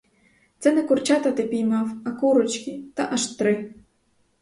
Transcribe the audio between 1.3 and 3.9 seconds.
ти впіймав, а курочки, та аж три!